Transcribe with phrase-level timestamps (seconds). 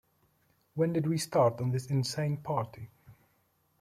[0.73, 2.89] When did we start on this insane party?